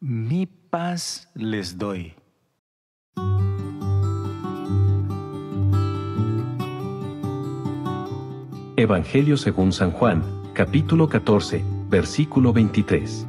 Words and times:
Mi 0.00 0.46
paz 0.46 1.28
les 1.34 1.76
doy. 1.76 2.14
Evangelio 8.76 9.36
según 9.36 9.72
San 9.72 9.90
Juan, 9.90 10.22
capítulo 10.52 11.08
14, 11.08 11.64
versículo 11.90 12.52
23. 12.52 13.26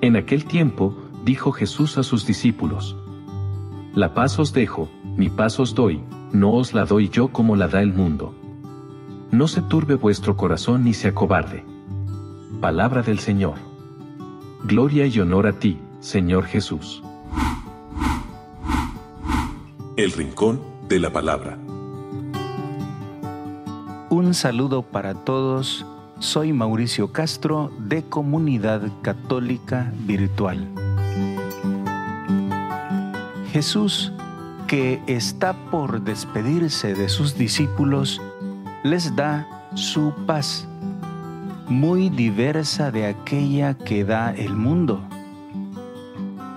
En 0.00 0.16
aquel 0.16 0.46
tiempo, 0.46 0.96
dijo 1.26 1.52
Jesús 1.52 1.98
a 1.98 2.02
sus 2.02 2.26
discípulos, 2.26 2.96
La 3.94 4.14
paz 4.14 4.38
os 4.38 4.54
dejo, 4.54 4.88
mi 5.04 5.28
paz 5.28 5.60
os 5.60 5.74
doy, 5.74 6.00
no 6.32 6.54
os 6.54 6.72
la 6.72 6.86
doy 6.86 7.10
yo 7.10 7.28
como 7.28 7.54
la 7.54 7.68
da 7.68 7.82
el 7.82 7.92
mundo. 7.92 8.34
No 9.30 9.46
se 9.46 9.60
turbe 9.60 9.96
vuestro 9.96 10.38
corazón 10.38 10.84
ni 10.84 10.94
se 10.94 11.08
acobarde. 11.08 11.66
Palabra 12.62 13.02
del 13.02 13.18
Señor. 13.18 13.75
Gloria 14.66 15.06
y 15.06 15.20
honor 15.20 15.46
a 15.46 15.52
ti, 15.52 15.78
Señor 16.00 16.44
Jesús. 16.46 17.00
El 19.96 20.10
Rincón 20.10 20.60
de 20.88 20.98
la 20.98 21.12
Palabra. 21.12 21.56
Un 24.10 24.34
saludo 24.34 24.82
para 24.82 25.14
todos. 25.14 25.86
Soy 26.18 26.52
Mauricio 26.52 27.12
Castro 27.12 27.70
de 27.78 28.02
Comunidad 28.02 28.82
Católica 29.02 29.92
Virtual. 30.00 30.66
Jesús, 33.52 34.12
que 34.66 35.00
está 35.06 35.52
por 35.70 36.00
despedirse 36.00 36.94
de 36.94 37.08
sus 37.08 37.38
discípulos, 37.38 38.20
les 38.82 39.14
da 39.14 39.46
su 39.76 40.12
paz, 40.26 40.66
muy 41.68 42.10
diversa 42.10 42.90
de 42.90 43.06
aquella 43.06 43.74
que 43.74 44.04
da 44.04 44.32
el 44.32 44.54
mundo. 44.54 45.00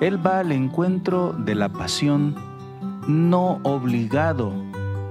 Él 0.01 0.25
va 0.25 0.39
al 0.39 0.51
encuentro 0.51 1.33
de 1.33 1.55
la 1.55 1.69
pasión, 1.69 2.35
no 3.07 3.59
obligado 3.63 4.53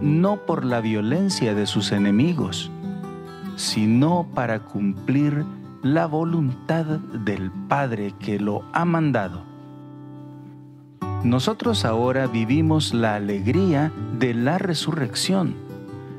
no 0.00 0.36
por 0.36 0.64
la 0.64 0.80
violencia 0.80 1.54
de 1.54 1.66
sus 1.66 1.92
enemigos, 1.92 2.70
sino 3.56 4.26
para 4.34 4.60
cumplir 4.60 5.44
la 5.82 6.06
voluntad 6.06 6.84
del 6.84 7.50
Padre 7.68 8.14
que 8.18 8.38
lo 8.38 8.62
ha 8.72 8.84
mandado. 8.84 9.42
Nosotros 11.24 11.84
ahora 11.84 12.28
vivimos 12.28 12.94
la 12.94 13.16
alegría 13.16 13.92
de 14.18 14.34
la 14.34 14.58
resurrección, 14.58 15.56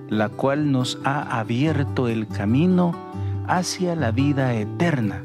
la 0.10 0.28
cual 0.28 0.72
nos 0.72 1.00
ha 1.06 1.40
abierto 1.40 2.10
el 2.10 2.28
camino 2.28 2.94
hacia 3.50 3.96
la 3.96 4.12
vida 4.12 4.54
eterna. 4.54 5.22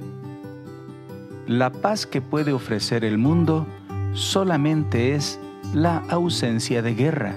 La 1.46 1.70
paz 1.70 2.06
que 2.06 2.20
puede 2.20 2.52
ofrecer 2.52 3.04
el 3.04 3.18
mundo 3.18 3.66
solamente 4.14 5.14
es 5.14 5.38
la 5.72 5.98
ausencia 6.08 6.82
de 6.82 6.94
guerra 6.94 7.36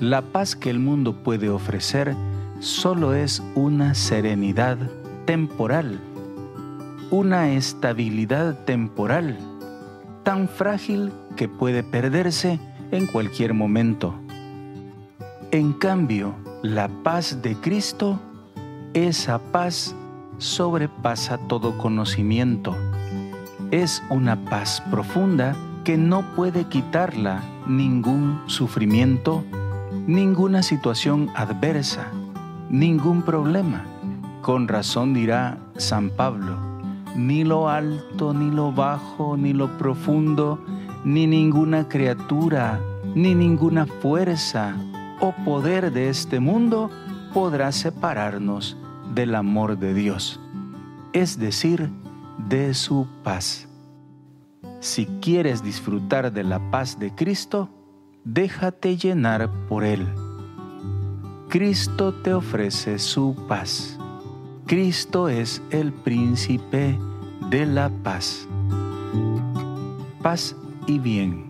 la 0.00 0.22
paz 0.22 0.56
que 0.56 0.70
el 0.70 0.78
mundo 0.78 1.22
puede 1.22 1.50
ofrecer 1.50 2.16
solo 2.58 3.12
es 3.12 3.42
una 3.54 3.94
serenidad 3.94 4.78
temporal, 5.26 6.00
una 7.10 7.52
estabilidad 7.52 8.64
temporal, 8.64 9.36
tan 10.22 10.48
frágil 10.48 11.12
que 11.36 11.48
puede 11.48 11.82
perderse 11.82 12.58
en 12.90 13.06
cualquier 13.06 13.52
momento. 13.52 14.14
En 15.50 15.74
cambio, 15.74 16.34
la 16.62 16.88
paz 17.02 17.42
de 17.42 17.54
Cristo, 17.56 18.18
esa 18.94 19.38
paz 19.38 19.94
sobrepasa 20.38 21.38
todo 21.38 21.76
conocimiento. 21.78 22.76
Es 23.70 24.02
una 24.10 24.44
paz 24.44 24.82
profunda 24.90 25.54
que 25.84 25.96
no 25.96 26.22
puede 26.34 26.64
quitarla 26.64 27.42
ningún 27.66 28.40
sufrimiento 28.46 29.44
ninguna 30.06 30.62
situación 30.62 31.30
adversa, 31.34 32.08
ningún 32.68 33.22
problema. 33.22 33.84
Con 34.42 34.68
razón 34.68 35.14
dirá 35.14 35.58
San 35.76 36.10
Pablo, 36.10 36.56
ni 37.14 37.44
lo 37.44 37.68
alto, 37.68 38.32
ni 38.32 38.50
lo 38.50 38.72
bajo, 38.72 39.36
ni 39.36 39.52
lo 39.52 39.78
profundo, 39.78 40.58
ni 41.04 41.26
ninguna 41.26 41.88
criatura, 41.88 42.80
ni 43.14 43.34
ninguna 43.34 43.86
fuerza 43.86 44.74
o 45.20 45.32
poder 45.44 45.92
de 45.92 46.08
este 46.08 46.40
mundo 46.40 46.90
podrá 47.32 47.72
separarnos 47.72 48.76
del 49.14 49.34
amor 49.34 49.78
de 49.78 49.94
Dios, 49.94 50.40
es 51.12 51.38
decir, 51.38 51.90
de 52.48 52.74
su 52.74 53.06
paz. 53.22 53.68
Si 54.80 55.06
quieres 55.20 55.62
disfrutar 55.62 56.32
de 56.32 56.44
la 56.44 56.70
paz 56.70 56.98
de 56.98 57.14
Cristo, 57.14 57.68
déjate 58.24 58.96
llenar 58.96 59.50
por 59.68 59.84
Él. 59.84 60.06
Cristo 61.48 62.14
te 62.14 62.32
ofrece 62.32 62.98
su 62.98 63.34
paz. 63.48 63.98
Cristo 64.66 65.28
es 65.28 65.60
el 65.70 65.92
príncipe 65.92 66.96
de 67.50 67.66
la 67.66 67.90
paz. 68.04 68.46
Paz 70.22 70.54
y 70.86 70.98
bien. 70.98 71.49